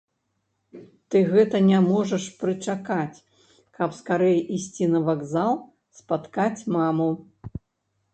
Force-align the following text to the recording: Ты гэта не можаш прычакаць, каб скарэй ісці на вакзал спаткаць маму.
Ты 1.15 1.19
гэта 1.33 1.57
не 1.65 1.79
можаш 1.87 2.23
прычакаць, 2.39 3.23
каб 3.79 3.89
скарэй 3.99 4.39
ісці 4.55 4.87
на 4.95 5.03
вакзал 5.11 5.53
спаткаць 5.99 6.57
маму. 6.79 7.09